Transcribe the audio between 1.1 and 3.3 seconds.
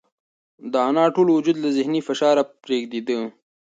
ټول وجود له ذهني فشاره رېږدېده.